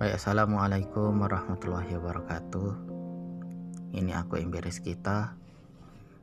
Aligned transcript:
Baik, 0.00 0.16
Assalamualaikum 0.16 1.12
warahmatullahi 1.12 1.92
wabarakatuh. 2.00 2.72
Ini 3.92 4.16
aku 4.16 4.40
Emberis 4.40 4.80
kita 4.80 5.36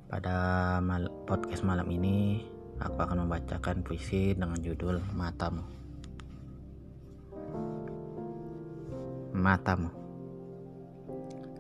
Pada 0.09 0.33
mal 0.81 1.05
podcast 1.29 1.61
malam 1.61 1.85
ini 1.93 2.41
Aku 2.81 2.97
akan 2.97 3.29
membacakan 3.29 3.85
puisi 3.85 4.33
dengan 4.33 4.57
judul 4.57 4.97
Matamu. 5.13 5.61
Matamu. 9.37 9.93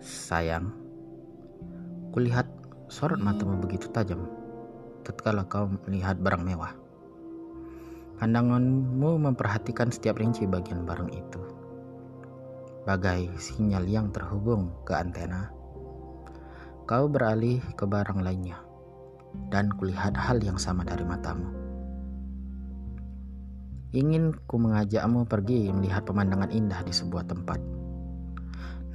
Sayang 0.01 0.73
Kulihat 2.17 2.49
sorot 2.89 3.21
matamu 3.21 3.61
begitu 3.61 3.93
tajam 3.93 4.25
Tatkala 5.05 5.45
kau 5.45 5.69
melihat 5.85 6.17
barang 6.17 6.41
mewah. 6.41 6.73
Pandanganmu 8.17 9.21
memperhatikan 9.21 9.93
setiap 9.93 10.17
rinci 10.17 10.49
bagian 10.49 10.81
barang 10.81 11.13
itu 11.13 11.56
bagai 12.87 13.35
sinyal 13.35 13.83
yang 13.83 14.15
terhubung 14.15 14.71
ke 14.87 14.95
antena. 14.95 15.51
Kau 16.87 17.11
beralih 17.11 17.59
ke 17.75 17.83
barang 17.83 18.23
lainnya, 18.23 18.63
dan 19.51 19.67
kulihat 19.75 20.15
hal 20.15 20.39
yang 20.39 20.55
sama 20.55 20.87
dari 20.87 21.03
matamu. 21.03 21.51
Ingin 23.91 24.31
ku 24.47 24.55
mengajakmu 24.55 25.27
pergi 25.27 25.67
melihat 25.75 26.07
pemandangan 26.07 26.47
indah 26.47 26.79
di 26.87 26.95
sebuah 26.95 27.27
tempat. 27.27 27.59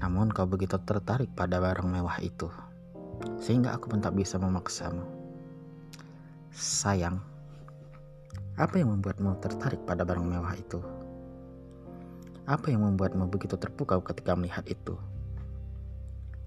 Namun 0.01 0.33
kau 0.33 0.49
begitu 0.49 0.81
tertarik 0.89 1.29
pada 1.37 1.61
barang 1.61 1.85
mewah 1.85 2.17
itu, 2.25 2.49
sehingga 3.45 3.77
aku 3.77 3.93
pun 3.93 4.01
tak 4.01 4.17
bisa 4.17 4.41
memaksamu. 4.41 5.05
Sayang, 6.49 7.21
apa 8.57 8.73
yang 8.81 8.97
membuatmu 8.97 9.37
tertarik 9.45 9.85
pada 9.85 10.01
barang 10.09 10.25
mewah 10.25 10.57
itu? 10.57 10.81
Apa 12.43 12.75
yang 12.75 12.83
membuatmu 12.83 13.31
begitu 13.31 13.55
terpukau 13.55 14.03
ketika 14.03 14.35
melihat 14.35 14.67
itu? 14.67 14.99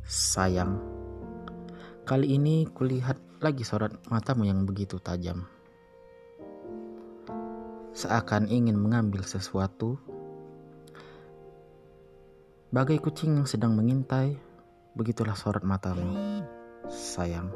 Sayang, 0.04 0.76
kali 2.04 2.36
ini 2.36 2.68
kulihat 2.68 3.16
lagi 3.40 3.64
sorot 3.64 3.96
matamu 4.12 4.44
yang 4.44 4.68
begitu 4.68 5.00
tajam. 5.00 5.48
Seakan 7.96 8.52
ingin 8.52 8.76
mengambil 8.76 9.24
sesuatu, 9.24 9.96
bagai 12.76 13.00
kucing 13.00 13.40
yang 13.40 13.48
sedang 13.48 13.80
mengintai, 13.80 14.36
begitulah 15.00 15.40
sorot 15.40 15.64
matamu. 15.64 16.44
Sayang, 16.92 17.56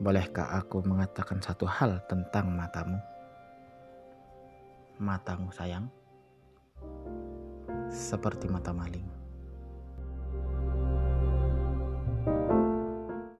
bolehkah 0.00 0.56
aku 0.56 0.80
mengatakan 0.88 1.44
satu 1.44 1.68
hal 1.68 2.00
tentang 2.08 2.48
matamu? 2.48 2.96
Matamu 4.96 5.52
sayang 5.52 5.99
seperti 8.00 8.48
mata 8.48 8.72
maling. 8.72 9.19